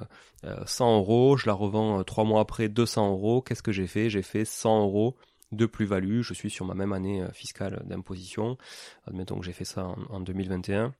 100 0.66 0.98
euros, 0.98 1.36
je 1.36 1.46
la 1.46 1.54
revends 1.54 2.02
trois 2.04 2.24
mois 2.24 2.40
après 2.40 2.68
200 2.68 3.10
euros. 3.10 3.42
Qu'est-ce 3.42 3.62
que 3.62 3.72
j'ai 3.72 3.86
fait? 3.86 4.10
J'ai 4.10 4.22
fait 4.22 4.44
100 4.44 4.82
euros 4.82 5.16
de 5.52 5.66
plus-value. 5.66 6.20
Je 6.20 6.34
suis 6.34 6.50
sur 6.50 6.64
ma 6.66 6.74
même 6.74 6.92
année 6.92 7.22
euh, 7.22 7.30
fiscale 7.32 7.82
d'imposition. 7.84 8.58
Admettons 9.06 9.38
que 9.38 9.44
j'ai 9.44 9.52
fait 9.52 9.64
ça 9.64 9.94
en, 10.10 10.20
2021. 10.20 10.94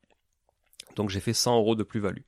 Donc 0.97 1.11
j'ai 1.11 1.21
fait 1.21 1.33
100 1.33 1.57
euros 1.57 1.75
de 1.75 1.83
plus-value. 1.83 2.23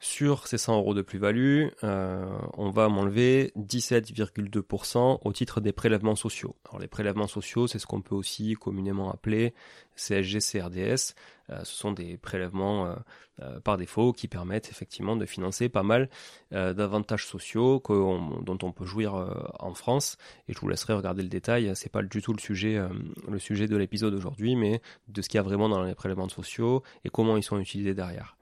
Sur 0.00 0.48
ces 0.48 0.58
100 0.58 0.78
euros 0.78 0.94
de 0.94 1.02
plus-value, 1.02 1.68
euh, 1.84 2.26
on 2.54 2.70
va 2.70 2.88
m'enlever 2.88 3.52
17,2% 3.56 5.20
au 5.22 5.32
titre 5.32 5.60
des 5.60 5.72
prélèvements 5.72 6.16
sociaux. 6.16 6.56
Alors 6.68 6.80
les 6.80 6.88
prélèvements 6.88 7.28
sociaux, 7.28 7.68
c'est 7.68 7.78
ce 7.78 7.86
qu'on 7.86 8.02
peut 8.02 8.16
aussi 8.16 8.54
communément 8.54 9.12
appeler 9.12 9.54
CSG, 9.94 10.40
CRDS. 10.40 11.14
Euh, 11.52 11.64
ce 11.64 11.76
sont 11.76 11.92
des 11.92 12.16
prélèvements 12.16 12.96
euh, 13.40 13.60
par 13.60 13.76
défaut 13.76 14.12
qui 14.12 14.26
permettent 14.26 14.70
effectivement 14.70 15.16
de 15.16 15.26
financer 15.26 15.68
pas 15.68 15.82
mal 15.82 16.08
d'avantages 16.50 17.26
sociaux 17.26 17.82
dont 17.88 18.58
on 18.62 18.72
peut 18.72 18.84
jouir 18.84 19.14
en 19.58 19.74
France. 19.74 20.16
Et 20.48 20.52
je 20.52 20.60
vous 20.60 20.68
laisserai 20.68 20.92
regarder 20.92 21.22
le 21.22 21.28
détail. 21.28 21.72
C'est 21.74 21.90
pas 21.90 22.02
du 22.02 22.22
tout 22.22 22.32
le 22.32 22.40
sujet, 22.40 22.80
le 23.28 23.38
sujet 23.38 23.66
de 23.66 23.76
l'épisode 23.76 24.14
aujourd'hui, 24.14 24.54
mais 24.54 24.80
de 25.08 25.22
ce 25.22 25.28
qu'il 25.28 25.38
y 25.38 25.40
a 25.40 25.42
vraiment 25.42 25.68
dans 25.68 25.82
les 25.82 25.94
prélèvements 25.94 26.28
sociaux 26.28 26.82
et 27.04 27.10
comment 27.10 27.36
ils 27.36 27.42
sont 27.42 27.58
utilisés 27.58 27.94
derrière. 27.94 28.36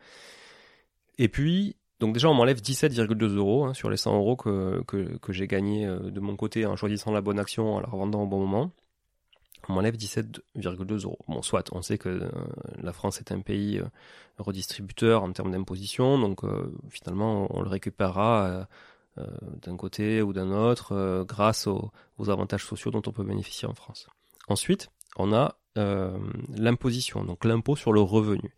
Et 1.19 1.29
puis, 1.29 1.76
donc 2.00 2.14
déjà, 2.14 2.31
on 2.31 2.35
m'enlève 2.35 2.61
17,2 2.61 3.37
euros 3.37 3.67
hein, 3.67 3.75
sur 3.75 3.90
les 3.90 3.99
100 3.99 4.17
euros 4.17 4.35
que, 4.35 4.83
j'ai 5.29 5.47
gagné 5.47 5.87
euh, 5.87 6.11
de 6.11 6.19
mon 6.19 6.35
côté 6.35 6.64
en 6.64 6.75
choisissant 6.75 7.12
la 7.12 7.21
bonne 7.21 7.38
action, 7.38 7.75
en 7.75 7.81
la 7.81 7.87
revendant 7.87 8.23
au 8.23 8.26
bon 8.26 8.40
moment. 8.40 8.73
On 9.69 9.75
m'enlève 9.75 9.97
17,2 9.97 11.05
euros. 11.05 11.19
Bon, 11.29 11.43
soit, 11.43 11.69
on 11.73 11.83
sait 11.83 11.99
que 11.99 12.09
euh, 12.09 12.31
la 12.83 12.93
France 12.93 13.21
est 13.21 13.33
un 13.33 13.40
pays 13.40 13.79
euh, 13.79 13.85
redistributeur 14.38 15.23
en 15.23 15.33
termes 15.33 15.52
d'imposition, 15.52 16.19
donc 16.19 16.40
finalement, 16.88 17.47
on 17.50 17.61
le 17.61 17.69
récupérera 17.69 18.67
d'un 19.17 19.76
côté 19.76 20.23
ou 20.23 20.33
d'un 20.33 20.50
autre 20.50 21.25
grâce 21.29 21.67
aux, 21.67 21.90
avantages 22.31 22.64
sociaux 22.64 22.90
dont 22.90 23.02
on 23.07 23.12
peut 23.12 23.23
bénéficier 23.23 23.69
en 23.69 23.75
France. 23.75 24.09
Ensuite, 24.49 24.90
on 25.17 25.35
a 25.35 25.60
l'imposition, 25.77 27.25
donc 27.25 27.45
l'impôt 27.45 27.77
sur 27.77 27.93
le 27.93 28.00
revenu. 28.00 28.53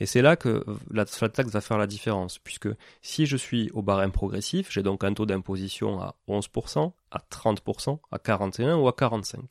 Et 0.00 0.06
c'est 0.06 0.22
là 0.22 0.36
que 0.36 0.64
la 0.90 1.06
flat 1.06 1.28
tax 1.28 1.50
va 1.50 1.60
faire 1.60 1.78
la 1.78 1.86
différence, 1.86 2.38
puisque 2.38 2.68
si 3.02 3.26
je 3.26 3.36
suis 3.36 3.70
au 3.72 3.82
barème 3.82 4.12
progressif, 4.12 4.70
j'ai 4.70 4.82
donc 4.82 5.02
un 5.02 5.12
taux 5.12 5.26
d'imposition 5.26 6.00
à 6.00 6.14
11%, 6.28 6.92
à 7.10 7.18
30%, 7.30 7.98
à 8.12 8.18
41% 8.18 8.74
ou 8.74 8.88
à 8.88 8.92
45%. 8.92 9.48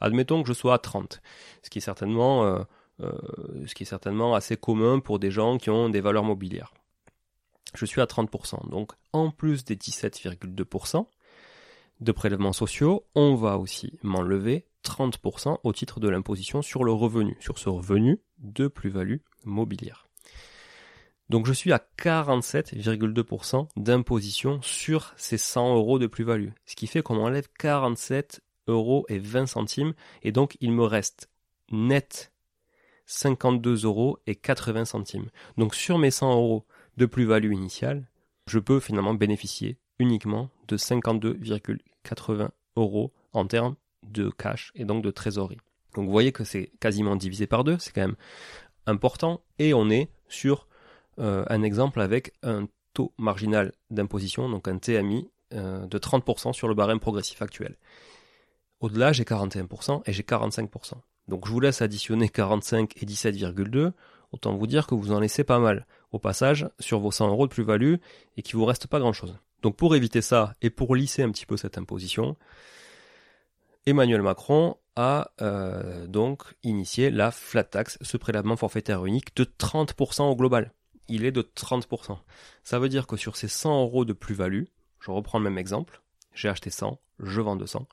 Admettons 0.00 0.42
que 0.42 0.48
je 0.48 0.52
sois 0.52 0.74
à 0.74 0.78
30%, 0.78 1.18
ce 1.62 1.70
qui 1.70 1.80
certainement, 1.80 2.44
euh, 2.44 2.58
euh, 3.00 3.12
ce 3.66 3.74
qui 3.74 3.84
est 3.84 3.86
certainement 3.86 4.34
assez 4.34 4.56
commun 4.56 5.00
pour 5.00 5.18
des 5.18 5.30
gens 5.30 5.58
qui 5.58 5.70
ont 5.70 5.88
des 5.88 6.00
valeurs 6.00 6.24
mobilières. 6.24 6.72
Je 7.74 7.84
suis 7.84 8.00
à 8.00 8.06
30%, 8.06 8.70
donc 8.70 8.92
en 9.12 9.30
plus 9.30 9.64
des 9.64 9.76
17,2% 9.76 11.06
de 12.00 12.12
prélèvements 12.12 12.52
sociaux, 12.52 13.06
on 13.14 13.34
va 13.34 13.58
aussi 13.58 13.98
m'enlever 14.02 14.66
30% 14.84 15.58
au 15.62 15.72
titre 15.72 16.00
de 16.00 16.08
l'imposition 16.08 16.62
sur 16.62 16.84
le 16.84 16.92
revenu, 16.92 17.36
sur 17.40 17.58
ce 17.58 17.68
revenu 17.68 18.20
de 18.38 18.68
plus-value 18.68 19.18
mobilière. 19.44 20.06
Donc 21.28 21.46
je 21.46 21.52
suis 21.52 21.72
à 21.72 21.84
47,2% 21.98 23.68
d'imposition 23.76 24.62
sur 24.62 25.12
ces 25.16 25.36
100 25.36 25.76
euros 25.76 25.98
de 25.98 26.06
plus-value, 26.06 26.50
ce 26.64 26.74
qui 26.74 26.86
fait 26.86 27.02
qu'on 27.02 27.18
enlève 27.18 27.48
47 27.58 28.40
euros 28.66 29.04
et 29.08 29.18
20 29.18 29.46
centimes, 29.46 29.94
et 30.22 30.32
donc 30.32 30.56
il 30.60 30.72
me 30.72 30.84
reste 30.84 31.28
net 31.70 32.32
52 33.06 33.84
euros 33.84 34.18
et 34.26 34.36
80 34.36 34.86
centimes. 34.86 35.28
Donc 35.58 35.74
sur 35.74 35.98
mes 35.98 36.10
100 36.10 36.32
euros 36.32 36.66
de 36.96 37.06
plus-value 37.06 37.52
initiale, 37.52 38.08
je 38.46 38.58
peux 38.58 38.80
finalement 38.80 39.14
bénéficier 39.14 39.78
uniquement 39.98 40.50
de 40.68 40.76
52,80 40.76 42.48
euros 42.76 43.12
en 43.32 43.46
termes 43.46 43.76
de 44.02 44.30
cash 44.30 44.72
et 44.74 44.84
donc 44.84 45.02
de 45.02 45.10
trésorerie. 45.10 45.58
Donc 45.94 46.06
vous 46.06 46.12
voyez 46.12 46.32
que 46.32 46.44
c'est 46.44 46.70
quasiment 46.80 47.16
divisé 47.16 47.46
par 47.46 47.64
deux, 47.64 47.78
c'est 47.78 47.92
quand 47.92 48.02
même 48.02 48.16
important, 48.86 49.42
et 49.58 49.74
on 49.74 49.90
est 49.90 50.08
sur 50.28 50.66
euh, 51.18 51.44
un 51.48 51.62
exemple 51.62 52.00
avec 52.00 52.32
un 52.42 52.68
taux 52.94 53.12
marginal 53.18 53.72
d'imposition, 53.90 54.48
donc 54.48 54.68
un 54.68 54.78
TMI 54.78 55.28
euh, 55.54 55.86
de 55.86 55.98
30% 55.98 56.52
sur 56.52 56.68
le 56.68 56.74
barème 56.74 57.00
progressif 57.00 57.42
actuel. 57.42 57.76
Au-delà, 58.80 59.12
j'ai 59.12 59.24
41% 59.24 60.02
et 60.06 60.12
j'ai 60.12 60.22
45%. 60.22 60.92
Donc 61.26 61.46
je 61.46 61.52
vous 61.52 61.60
laisse 61.60 61.82
additionner 61.82 62.28
45 62.28 63.02
et 63.02 63.06
17,2, 63.06 63.92
autant 64.32 64.54
vous 64.54 64.66
dire 64.66 64.86
que 64.86 64.94
vous 64.94 65.12
en 65.12 65.20
laissez 65.20 65.44
pas 65.44 65.58
mal 65.58 65.86
au 66.12 66.18
passage 66.18 66.68
sur 66.78 67.00
vos 67.00 67.10
100 67.10 67.28
euros 67.28 67.46
de 67.46 67.52
plus-value 67.52 67.96
et 68.36 68.42
qu'il 68.42 68.56
vous 68.56 68.64
reste 68.64 68.86
pas 68.86 68.98
grand-chose. 68.98 69.36
Donc 69.62 69.76
pour 69.76 69.96
éviter 69.96 70.22
ça 70.22 70.54
et 70.62 70.70
pour 70.70 70.94
lisser 70.94 71.22
un 71.22 71.30
petit 71.30 71.46
peu 71.46 71.56
cette 71.56 71.78
imposition, 71.78 72.36
Emmanuel 73.86 74.22
Macron 74.22 74.76
a 74.96 75.30
euh, 75.40 76.06
donc 76.06 76.42
initié 76.62 77.10
la 77.10 77.30
flat 77.30 77.64
tax, 77.64 77.98
ce 78.00 78.16
prélèvement 78.16 78.56
forfaitaire 78.56 79.06
unique 79.06 79.34
de 79.36 79.44
30% 79.44 80.22
au 80.24 80.36
global. 80.36 80.72
Il 81.08 81.24
est 81.24 81.32
de 81.32 81.42
30%. 81.42 82.18
Ça 82.64 82.78
veut 82.78 82.88
dire 82.88 83.06
que 83.06 83.16
sur 83.16 83.36
ces 83.36 83.48
100 83.48 83.82
euros 83.82 84.04
de 84.04 84.12
plus-value, 84.12 84.64
je 85.00 85.10
reprends 85.10 85.38
le 85.38 85.44
même 85.44 85.58
exemple, 85.58 86.02
j'ai 86.34 86.48
acheté 86.48 86.70
100, 86.70 87.00
je 87.20 87.40
vends 87.40 87.56
200. 87.56 87.86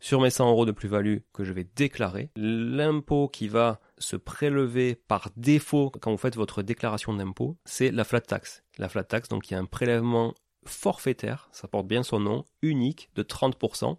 Sur 0.00 0.20
mes 0.20 0.30
100 0.30 0.50
euros 0.50 0.66
de 0.66 0.72
plus-value 0.72 1.18
que 1.32 1.44
je 1.44 1.52
vais 1.52 1.66
déclarer, 1.76 2.30
l'impôt 2.36 3.28
qui 3.28 3.48
va 3.48 3.80
se 3.98 4.16
prélever 4.16 4.94
par 4.94 5.30
défaut 5.36 5.90
quand 6.00 6.10
vous 6.10 6.18
faites 6.18 6.36
votre 6.36 6.62
déclaration 6.62 7.14
d'impôt, 7.14 7.56
c'est 7.64 7.90
la 7.90 8.04
flat 8.04 8.20
tax. 8.20 8.62
La 8.78 8.88
flat 8.88 9.04
tax, 9.04 9.28
donc 9.28 9.48
il 9.50 9.54
y 9.54 9.56
a 9.56 9.60
un 9.60 9.64
prélèvement 9.64 10.34
forfaitaire, 10.68 11.48
ça 11.52 11.68
porte 11.68 11.86
bien 11.86 12.02
son 12.02 12.20
nom, 12.20 12.44
unique 12.62 13.10
de 13.14 13.22
30%, 13.22 13.96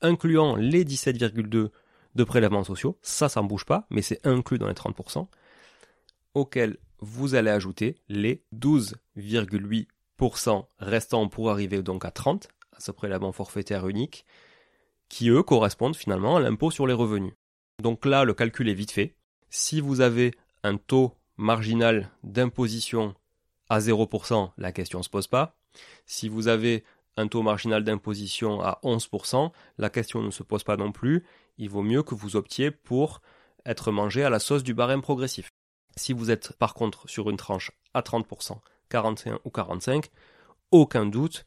incluant 0.00 0.56
les 0.56 0.84
17,2 0.84 1.70
de 2.14 2.24
prélèvements 2.24 2.64
sociaux, 2.64 2.98
ça, 3.02 3.28
ça 3.28 3.42
ne 3.42 3.48
bouge 3.48 3.64
pas, 3.64 3.86
mais 3.90 4.02
c'est 4.02 4.26
inclus 4.26 4.58
dans 4.58 4.68
les 4.68 4.74
30%, 4.74 5.26
auquel 6.34 6.78
vous 7.00 7.34
allez 7.34 7.50
ajouter 7.50 7.96
les 8.08 8.42
12,8% 8.54 10.66
restants 10.78 11.28
pour 11.28 11.50
arriver 11.50 11.82
donc 11.82 12.04
à 12.04 12.10
30%, 12.10 12.48
à 12.72 12.80
ce 12.80 12.90
prélèvement 12.90 13.32
forfaitaire 13.32 13.88
unique, 13.88 14.24
qui 15.08 15.30
eux 15.30 15.42
correspondent 15.42 15.96
finalement 15.96 16.36
à 16.36 16.40
l'impôt 16.40 16.70
sur 16.70 16.86
les 16.86 16.94
revenus. 16.94 17.34
Donc 17.82 18.04
là, 18.04 18.24
le 18.24 18.34
calcul 18.34 18.68
est 18.68 18.74
vite 18.74 18.92
fait. 18.92 19.14
Si 19.50 19.80
vous 19.80 20.00
avez 20.00 20.32
un 20.62 20.76
taux 20.76 21.14
marginal 21.36 22.10
d'imposition 22.24 23.14
à 23.68 23.80
0%, 23.80 24.50
la 24.58 24.72
question 24.72 24.98
ne 24.98 25.04
se 25.04 25.08
pose 25.08 25.26
pas. 25.26 25.56
Si 26.06 26.28
vous 26.28 26.48
avez 26.48 26.84
un 27.16 27.26
taux 27.26 27.42
marginal 27.42 27.84
d'imposition 27.84 28.60
à 28.60 28.78
11%, 28.84 29.50
la 29.78 29.90
question 29.90 30.22
ne 30.22 30.30
se 30.30 30.42
pose 30.42 30.62
pas 30.62 30.76
non 30.76 30.92
plus. 30.92 31.24
Il 31.58 31.68
vaut 31.68 31.82
mieux 31.82 32.02
que 32.02 32.14
vous 32.14 32.36
optiez 32.36 32.70
pour 32.70 33.20
être 33.66 33.90
mangé 33.90 34.22
à 34.22 34.30
la 34.30 34.38
sauce 34.38 34.62
du 34.62 34.72
barème 34.72 35.02
progressif. 35.02 35.50
Si 35.96 36.12
vous 36.12 36.30
êtes 36.30 36.52
par 36.54 36.74
contre 36.74 37.08
sur 37.08 37.28
une 37.28 37.36
tranche 37.36 37.72
à 37.92 38.02
30%, 38.02 38.58
41 38.88 39.40
ou 39.44 39.50
45, 39.50 40.06
aucun 40.70 41.06
doute, 41.06 41.44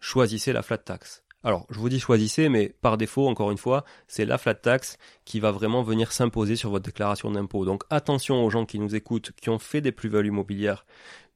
choisissez 0.00 0.52
la 0.52 0.62
flat 0.62 0.78
tax. 0.78 1.22
Alors, 1.44 1.66
je 1.70 1.78
vous 1.78 1.88
dis 1.88 1.98
choisissez, 1.98 2.48
mais 2.48 2.68
par 2.68 2.96
défaut, 2.96 3.26
encore 3.28 3.50
une 3.50 3.58
fois, 3.58 3.84
c'est 4.06 4.24
la 4.24 4.38
flat 4.38 4.54
tax 4.54 4.96
qui 5.24 5.40
va 5.40 5.50
vraiment 5.50 5.82
venir 5.82 6.12
s'imposer 6.12 6.54
sur 6.54 6.70
votre 6.70 6.84
déclaration 6.84 7.30
d'impôt. 7.30 7.64
Donc 7.64 7.82
attention 7.90 8.44
aux 8.44 8.50
gens 8.50 8.64
qui 8.64 8.78
nous 8.78 8.94
écoutent, 8.94 9.32
qui 9.32 9.50
ont 9.50 9.58
fait 9.58 9.80
des 9.80 9.92
plus-values 9.92 10.28
immobilières 10.28 10.86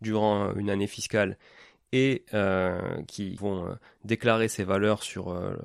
durant 0.00 0.52
une 0.54 0.70
année 0.70 0.86
fiscale 0.86 1.38
et 1.93 2.25
euh, 2.35 3.02
qui 3.07 3.35
vont 3.37 3.66
euh, 3.66 3.75
déclarer 4.05 4.49
ces 4.49 4.64
valeurs 4.64 5.02
sur, 5.02 5.31
euh, 5.31 5.57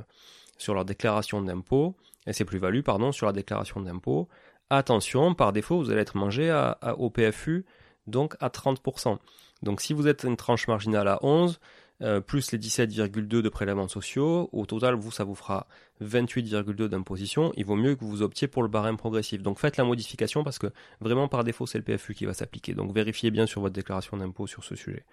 sur 0.57 0.73
leur 0.73 0.85
déclaration 0.85 1.41
d'impôt, 1.41 1.95
et 2.27 2.33
ces 2.33 2.45
plus-values, 2.45 2.83
pardon, 2.83 3.11
sur 3.11 3.25
la 3.25 3.33
déclaration 3.33 3.81
d'impôt. 3.81 4.29
Attention, 4.69 5.33
par 5.33 5.51
défaut, 5.53 5.77
vous 5.77 5.91
allez 5.91 6.01
être 6.01 6.15
mangé 6.15 6.49
à, 6.49 6.77
au 6.97 7.09
PFU, 7.09 7.65
donc 8.07 8.35
à 8.39 8.49
30%. 8.49 9.17
Donc 9.63 9.81
si 9.81 9.93
vous 9.93 10.07
êtes 10.07 10.23
une 10.23 10.37
tranche 10.37 10.67
marginale 10.67 11.07
à 11.07 11.19
11, 11.23 11.59
euh, 12.03 12.19
plus 12.19 12.51
les 12.51 12.57
17,2 12.57 13.27
de 13.27 13.49
prélèvements 13.49 13.87
sociaux. 13.87 14.49
Au 14.53 14.65
total, 14.65 14.95
vous, 14.95 15.11
ça 15.11 15.23
vous 15.23 15.35
fera 15.35 15.67
28,2 16.01 16.87
d'imposition. 16.87 17.53
Il 17.57 17.65
vaut 17.65 17.75
mieux 17.75 17.95
que 17.95 18.03
vous 18.03 18.23
optiez 18.23 18.47
pour 18.47 18.63
le 18.63 18.69
barème 18.69 18.97
progressif. 18.97 19.43
Donc 19.43 19.59
faites 19.59 19.77
la 19.77 19.83
modification 19.83 20.43
parce 20.43 20.57
que 20.57 20.67
vraiment 20.99 21.27
par 21.27 21.43
défaut, 21.43 21.67
c'est 21.67 21.77
le 21.77 21.83
PFU 21.83 22.15
qui 22.15 22.25
va 22.25 22.33
s'appliquer. 22.33 22.73
Donc 22.73 22.91
vérifiez 22.91 23.29
bien 23.29 23.45
sur 23.45 23.61
votre 23.61 23.75
déclaration 23.75 24.17
d'impôt 24.17 24.47
sur 24.47 24.63
ce 24.63 24.75
sujet. 24.75 25.05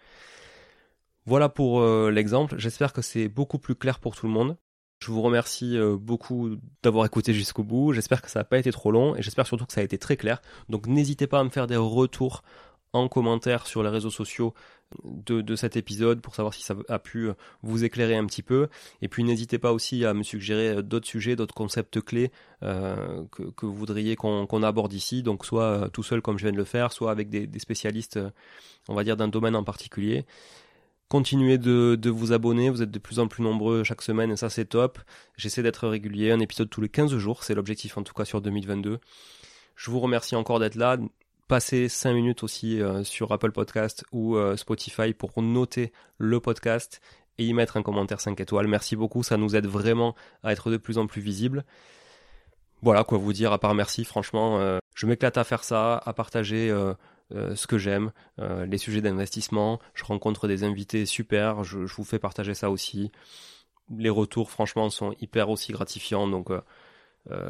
Voilà 1.29 1.51
pour 1.51 1.83
euh, 1.83 2.11
l'exemple. 2.11 2.55
J'espère 2.57 2.95
que 2.95 3.03
c'est 3.03 3.29
beaucoup 3.29 3.59
plus 3.59 3.75
clair 3.75 3.99
pour 3.99 4.17
tout 4.17 4.25
le 4.25 4.33
monde. 4.33 4.57
Je 5.01 5.11
vous 5.11 5.21
remercie 5.21 5.77
euh, 5.77 5.99
beaucoup 5.99 6.57
d'avoir 6.83 7.05
écouté 7.05 7.35
jusqu'au 7.35 7.65
bout. 7.65 7.93
J'espère 7.93 8.23
que 8.23 8.31
ça 8.31 8.41
n'a 8.41 8.45
pas 8.45 8.59
été 8.59 8.73
trop 8.73 8.91
long 8.91 9.15
et 9.15 9.21
j'espère 9.21 9.47
surtout 9.47 9.67
que 9.67 9.75
ça 9.75 9.83
a 9.83 9.85
été 9.85 9.99
très 9.99 10.17
clair. 10.17 10.41
Donc 10.71 10.87
n'hésitez 10.87 11.27
pas 11.27 11.41
à 11.41 11.45
me 11.45 11.51
faire 11.51 11.67
des 11.67 11.77
retours 11.77 12.43
en 12.95 13.09
commentaire 13.09 13.67
sur 13.67 13.83
les 13.83 13.91
réseaux 13.91 14.09
sociaux 14.09 14.55
de, 15.05 15.55
cet 15.55 15.77
épisode 15.77 16.23
pour 16.23 16.35
savoir 16.35 16.55
si 16.55 16.63
ça 16.63 16.75
a 16.89 16.99
pu 16.99 17.29
vous 17.61 17.85
éclairer 17.85 18.17
un 18.17 18.25
petit 18.25 18.43
peu. 18.43 18.69
Et 19.03 19.09
puis 19.09 19.23
n'hésitez 19.23 19.59
pas 19.59 19.75
aussi 19.75 20.07
à 20.07 20.15
me 20.15 20.23
suggérer 20.23 20.83
d'autres 20.83 21.07
sujets, 21.07 21.37
d'autres 21.37 21.55
concepts 21.55 22.01
clés 22.01 22.33
euh, 22.63 23.23
que, 23.33 23.67
vous 23.67 23.75
voudriez 23.75 24.17
qu'on 24.17 24.63
aborde 24.63 24.95
ici. 24.95 25.23
Donc 25.23 25.45
soit 25.45 25.63
euh, 25.63 25.89
tout 25.89 26.03
seul 26.03 26.23
comme 26.23 26.39
je 26.39 26.45
viens 26.45 26.53
de 26.53 26.57
le 26.57 26.65
faire, 26.65 26.91
soit 26.91 27.11
avec 27.11 27.29
des, 27.29 27.47
spécialistes, 27.59 28.19
on 28.89 28.95
va 28.95 29.05
dire, 29.05 29.19
d'un 29.19 29.29
domaine 29.29 29.57
en 29.57 29.65
particulier. 29.65 30.25
Continuez 31.09 31.57
de, 31.57 32.11
vous 32.11 32.33
abonner, 32.35 32.69
vous 32.69 32.83
êtes 32.83 32.91
de 32.91 32.99
plus 32.99 33.19
en 33.19 33.29
plus 33.29 33.43
nombreux 33.43 33.83
chaque 33.83 34.03
semaine 34.03 34.31
et 34.31 34.37
ça 34.37 34.51
c'est 34.51 34.67
top. 34.67 34.99
J'essaie 35.39 35.63
d'être 35.63 35.89
régulier, 35.89 36.33
un 36.33 36.41
épisode 36.41 36.69
tous 36.69 36.83
les 36.83 36.91
15 36.91 37.17
jours, 37.17 37.45
c'est 37.45 37.55
l'objectif 37.55 37.97
en 37.97 38.03
tout 38.03 38.13
cas 38.13 38.27
sur 38.27 38.43
2022. 38.43 38.99
Je 39.75 39.91
vous 39.91 40.01
remercie 40.01 40.37
encore 40.37 40.61
d'être 40.61 40.75
là 40.75 40.99
passer 41.49 41.89
5 41.89 42.13
minutes 42.13 42.43
aussi 42.43 42.83
euh, 42.83 43.05
sur 43.05 43.33
Apple 43.33 43.53
Podcast 43.53 44.05
ou 44.13 44.37
euh, 44.37 44.59
Spotify 44.59 45.15
pour 45.15 45.41
noter 45.41 45.93
le 46.19 46.41
podcast 46.41 47.01
et 47.39 47.47
y 47.47 47.55
mettre 47.55 47.79
un 47.79 47.83
commentaire 47.83 48.21
5 48.21 48.39
étoiles. 48.39 48.67
Merci 48.67 48.95
beaucoup, 48.95 49.23
ça 49.23 49.39
nous 49.39 49.57
aide 49.57 49.67
vraiment 49.67 50.15
à 50.43 50.53
être 50.53 50.71
de 50.71 50.77
plus 50.77 50.99
en 50.99 51.07
plus 51.07 51.23
visible. 51.23 51.65
Voilà 52.83 53.03
quoi 53.03 53.17
vous 53.17 53.33
dire 53.33 53.51
à 53.53 53.59
part 53.59 53.75
merci, 53.75 54.05
franchement, 54.05 54.61
euh, 54.61 54.79
je 54.95 55.07
m'éclate 55.07 55.39
à 55.39 55.45
faire 55.45 55.65
ça, 55.65 55.97
à 55.97 56.13
partager 56.13 56.71
ce 57.31 57.67
que 57.67 57.79
j'aime, 57.79 58.13
les 58.39 58.79
sujets 58.79 59.01
d'investissement. 59.01 59.81
Je 59.95 60.05
rencontre 60.05 60.49
des 60.49 60.65
invités 60.65 61.07
super, 61.07 61.65
je, 61.65 61.79
vous 61.79 62.05
fais 62.05 62.19
partager 62.19 62.55
ça 62.55 62.71
aussi. 62.71 63.11
Les 63.91 64.11
retours, 64.11 64.51
franchement, 64.51 64.89
sont 64.91 65.15
hyper 65.21 65.51
aussi 65.51 65.73
gratifiants. 65.73 66.27
Donc 66.27 66.49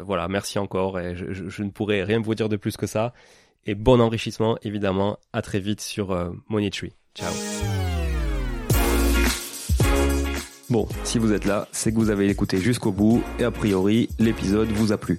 voilà, 0.00 0.28
merci 0.28 0.58
encore 0.58 0.98
et 0.98 1.14
je 1.14 1.62
ne 1.62 1.70
pourrais 1.70 2.02
rien 2.02 2.20
vous 2.20 2.34
dire 2.34 2.48
de 2.48 2.56
plus 2.56 2.76
que 2.76 2.86
ça 2.86 3.12
et 3.68 3.74
bon 3.74 4.00
enrichissement 4.00 4.58
évidemment. 4.62 5.18
À 5.32 5.42
très 5.42 5.60
vite 5.60 5.80
sur 5.80 6.10
euh, 6.10 6.30
Money 6.48 6.70
Tree. 6.70 6.92
Ciao. 7.14 7.32
Bon, 10.70 10.86
si 11.04 11.18
vous 11.18 11.32
êtes 11.32 11.44
là, 11.44 11.68
c'est 11.72 11.92
que 11.92 11.96
vous 11.96 12.10
avez 12.10 12.28
écouté 12.28 12.58
jusqu'au 12.58 12.92
bout 12.92 13.22
et 13.38 13.44
a 13.44 13.50
priori 13.50 14.08
l'épisode 14.18 14.68
vous 14.68 14.92
a 14.92 14.98
plu. 14.98 15.18